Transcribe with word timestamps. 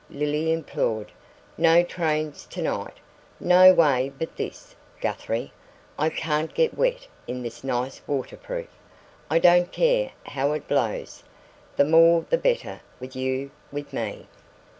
Lily 0.09 0.51
implored. 0.51 1.11
"No 1.59 1.83
trains 1.83 2.47
tonight! 2.49 2.95
No 3.39 3.71
way 3.71 4.11
but 4.17 4.35
this, 4.35 4.75
Guthrie. 4.99 5.53
I 5.95 6.09
can't 6.09 6.55
get 6.55 6.75
wet 6.75 7.05
in 7.27 7.43
this 7.43 7.63
nice 7.63 8.01
waterproof. 8.07 8.65
I 9.29 9.37
don't 9.37 9.71
care 9.71 10.09
how 10.25 10.53
it 10.53 10.67
blows 10.67 11.23
the 11.77 11.85
more 11.85 12.25
the 12.31 12.39
better 12.39 12.81
with 12.99 13.15
you 13.15 13.51
with 13.71 13.93
me." 13.93 14.27